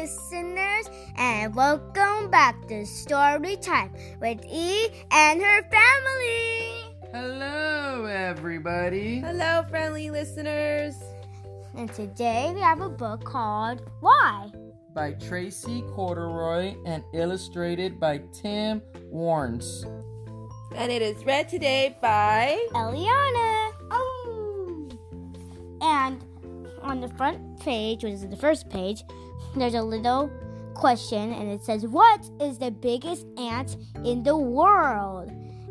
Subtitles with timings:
[0.00, 6.94] listeners, and welcome back to Story Time with E and her family.
[7.12, 9.18] Hello, everybody.
[9.18, 10.94] Hello, friendly listeners.
[11.74, 14.52] And today we have a book called Why?
[14.94, 18.80] By Tracey Corderoy and illustrated by Tim
[19.12, 19.84] Warnes.
[20.76, 23.72] And it is read today by Eliana.
[23.90, 24.88] Oh.
[25.82, 26.24] And
[26.88, 29.04] on the front page, which is the first page,
[29.54, 30.30] there's a little
[30.74, 35.30] question and it says, What is the biggest ant in the world?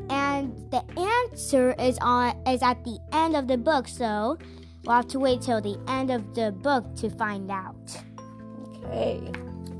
[0.09, 0.84] And the
[1.31, 4.38] answer is on is at the end of the book, so
[4.85, 7.98] we'll have to wait till the end of the book to find out.
[8.85, 9.18] Okay.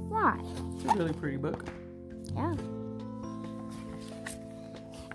[0.09, 0.39] Why?
[0.75, 1.65] It's a really pretty book.
[2.35, 2.55] Yeah.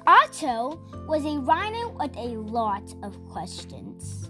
[0.07, 4.22] Otto was a rhino with a lot of questions.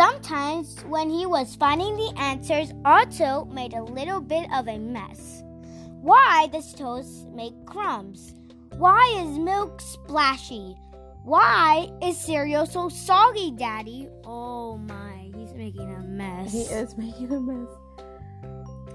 [0.00, 5.42] Sometimes, when he was finding the answers, Otto made a little bit of a mess.
[6.02, 8.34] Why does toast make crumbs?
[8.76, 10.76] Why is milk splashy?
[11.24, 14.10] Why is cereal so soggy, Daddy?
[14.26, 16.52] Oh my, he's making a mess.
[16.52, 17.68] He is making a mess.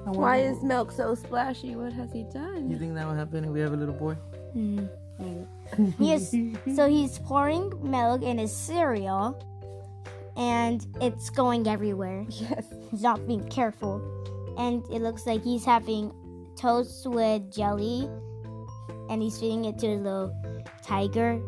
[0.06, 1.76] I Why wonder- is milk so splashy?
[1.76, 2.70] What has he done?
[2.70, 4.14] You think that will happen if we have a little boy?
[4.54, 4.86] Hmm,
[5.18, 5.48] maybe.
[5.98, 6.30] He is,
[6.76, 9.36] so he's pouring milk in his cereal,
[10.38, 12.26] and it's going everywhere.
[12.30, 12.66] Yes.
[12.92, 14.02] He's not being careful,
[14.58, 16.12] and it looks like he's having
[16.58, 18.10] toast with jelly,
[19.10, 20.34] and he's feeding it to the little
[20.84, 21.42] tiger.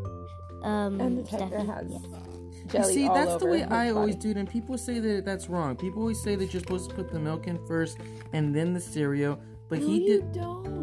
[0.64, 1.68] Um, And the tiger Steffi.
[1.68, 2.00] has Yeah.
[2.00, 5.00] You jelly see, all that's the way his I always do it, and people say
[5.00, 5.76] that that's wrong.
[5.76, 7.98] People always say that you're supposed to put the milk in first
[8.32, 9.38] and then the cereal,
[9.70, 10.32] but No, he you did.
[10.32, 10.74] don't.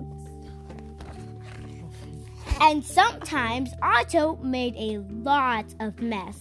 [2.60, 6.38] And sometimes Otto made a lot of mess.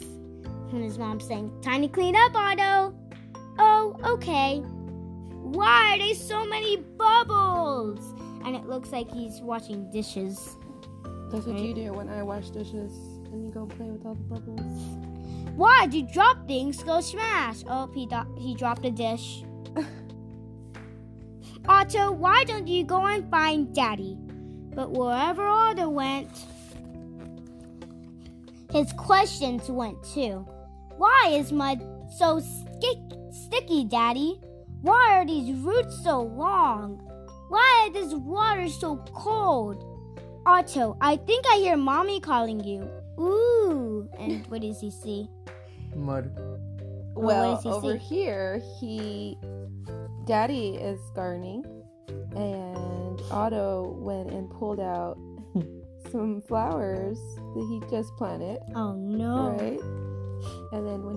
[0.72, 2.94] And his mom saying, Time to clean up, Otto.
[3.58, 4.60] Oh, okay.
[4.60, 8.00] Why are there so many bubbles?
[8.46, 10.56] And it looks like he's washing dishes.
[11.32, 11.64] That's what Right.
[11.66, 12.94] you do when I wash dishes
[13.32, 14.96] and you go play with all the bubbles.
[15.56, 16.82] Why'd you drop things?
[16.84, 17.64] Go smash.
[17.68, 19.44] Oh, he, do- he dropped a dish.
[21.68, 24.18] Otto, why don't you go and find Daddy?
[24.74, 26.30] But wherever Otto went,
[28.72, 30.48] his questions went too.
[31.00, 31.80] Why is mud
[32.18, 34.40] so stick- sticky, Daddy?
[34.82, 37.00] Why are these roots so long?
[37.50, 39.84] Why is this water so cold?
[40.46, 42.88] Otto, I think I hear Mommy calling you.
[43.20, 44.10] Ooh.
[44.20, 45.30] And what does he see?
[45.96, 46.32] Mud.
[47.14, 48.06] what Well, he over see?
[48.06, 49.38] here, he,
[50.26, 51.64] Daddy is gardening,
[52.36, 55.18] and Otto went and pulled out
[56.12, 57.18] some flowers
[57.56, 59.56] that he just planted, Oh no.
[59.60, 59.80] right?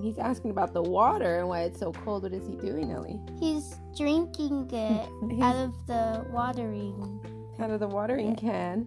[0.03, 2.45] And then when he's asking about the water and why it's so cold, what is
[2.45, 3.19] he doing, Ellie?
[3.39, 5.09] He's drinking it
[5.41, 7.21] out of the watering.
[7.59, 8.85] Out of the watering can.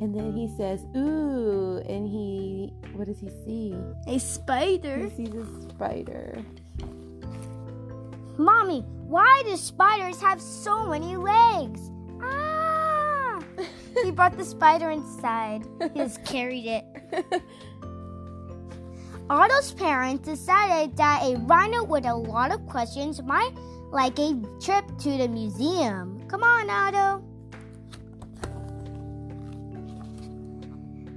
[0.00, 3.76] And then he says, "Ooh!" And he, what does he see?
[4.08, 4.96] A spider?
[4.96, 6.42] He sees a spider.
[8.38, 11.90] Mommy, why do spiders have so many legs?
[12.22, 13.38] Ah!
[14.02, 15.62] he brought the spider inside.
[15.80, 16.84] He just carried it.
[19.30, 23.52] Otto's parents decided that a rhino with a lot of questions might
[23.90, 26.22] like a trip to the museum.
[26.28, 27.24] Come on, Otto.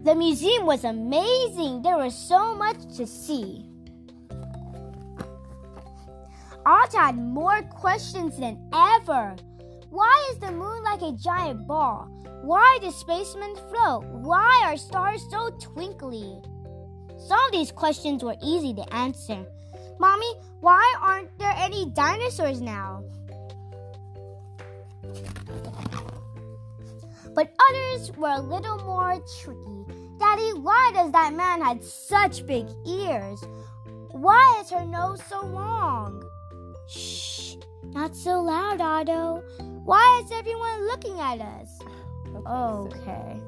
[0.03, 1.81] The museum was amazing.
[1.81, 3.65] There was so much to see.
[6.65, 9.35] Otto had more questions than ever.
[9.89, 12.07] Why is the moon like a giant ball?
[12.43, 14.05] Why do spacemen float?
[14.05, 16.41] Why are stars so twinkly?
[17.17, 19.45] Some of these questions were easy to answer.
[19.99, 23.03] Mommy, why aren't there any dinosaurs now?
[27.33, 29.85] But others were a little more tricky.
[30.19, 33.43] Daddy, why does that man have such big ears?
[34.11, 36.23] Why is her nose so long?
[36.87, 39.43] Shh, not so loud, Otto.
[39.83, 41.79] Why is everyone looking at us?
[42.47, 43.41] Okay.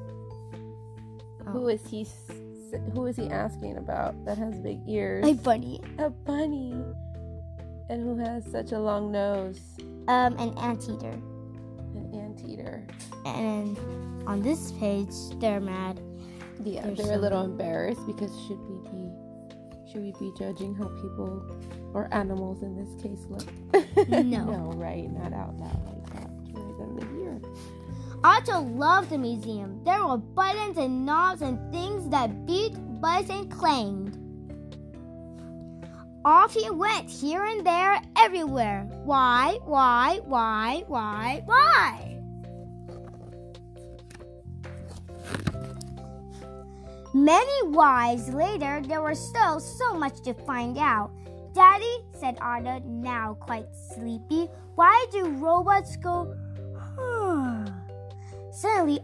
[1.48, 2.06] Who is he?
[2.94, 5.26] Who is he asking about that has big ears?
[5.26, 5.80] A bunny.
[5.98, 6.74] a bunny.
[7.90, 9.60] And who has such a long nose?
[10.08, 11.12] Um, an anteater.
[11.12, 12.86] An anteater.
[13.26, 13.78] And
[14.28, 16.00] on this page, they're mad.
[16.64, 19.12] Yeah, There's they're a little embarrassed because should we be
[19.92, 21.46] should we be judging how people
[21.94, 23.48] or animals in this case look?
[24.08, 24.44] No.
[24.44, 25.10] no, right?
[25.12, 26.30] Not out loud like that.
[26.54, 27.42] Right them to hear.
[28.28, 29.82] Otto loved the museum.
[29.86, 34.18] There were buttons and knobs and things that beat, buzzed, and clanged.
[36.26, 38.86] Off he went, here and there, everywhere.
[39.06, 42.20] Why, why, why, why, why?
[47.14, 51.12] Many whys later, there was still so much to find out.
[51.54, 56.36] Daddy, said Otto, now quite sleepy, why do robots go?
[58.58, 59.02] Suddenly,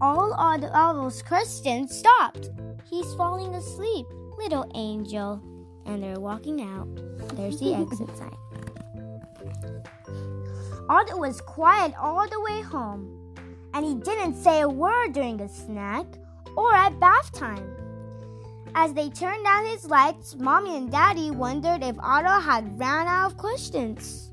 [0.00, 2.50] all Otto's questions stopped.
[2.90, 4.04] He's falling asleep,
[4.36, 5.40] little angel.
[5.84, 6.88] And they're walking out.
[7.36, 8.34] There's the exit sign.
[10.88, 13.32] Otto was quiet all the way home,
[13.74, 16.06] and he didn't say a word during a snack
[16.56, 17.76] or at bath time.
[18.74, 23.30] As they turned out his lights, Mommy and Daddy wondered if Otto had ran out
[23.30, 24.32] of questions.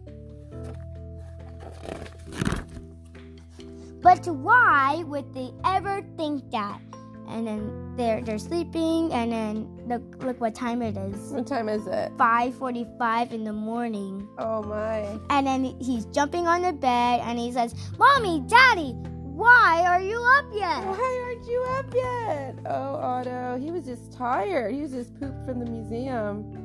[4.03, 6.81] But why would they ever think that?
[7.29, 11.31] And then they're they're sleeping, and then look look what time it is.
[11.31, 12.11] What time is it?
[12.17, 14.27] 5:45 in the morning.
[14.37, 15.17] Oh my.
[15.29, 18.91] And then he's jumping on the bed, and he says, "Mommy, Daddy,
[19.33, 22.55] why are you up yet?" Why aren't you up yet?
[22.65, 23.57] Oh, Otto.
[23.57, 24.75] He was just tired.
[24.75, 26.62] He was just pooped from the museum.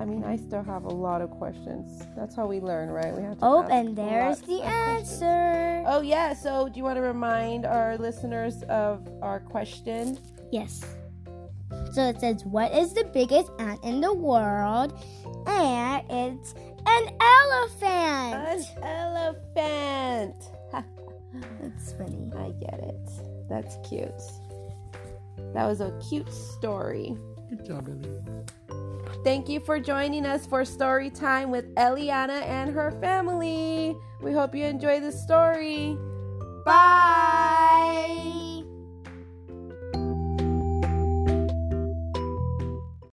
[0.00, 2.02] I mean, I still have a lot of questions.
[2.16, 3.14] That's how we learn, right?
[3.14, 3.44] We have to.
[3.44, 5.22] Oh, and there's the of questions.
[5.22, 5.84] answer.
[5.86, 6.32] Oh yeah.
[6.32, 10.18] So, do you want to remind our listeners of our question?
[10.50, 10.82] Yes.
[11.92, 14.98] So it says, What is the biggest ant in the world?
[15.46, 16.54] And it's
[16.86, 18.72] an elephant.
[18.82, 20.36] An elephant.
[21.60, 22.30] That's funny.
[22.38, 23.10] I get it.
[23.50, 24.08] That's cute.
[25.52, 27.18] That was a cute story.
[27.50, 28.79] Good job, Ellie.
[29.24, 33.96] Thank you for joining us for story time with Eliana and her family.
[34.20, 35.96] We hope you enjoy the story.
[36.64, 37.60] Bye.
[38.14, 38.49] Bye.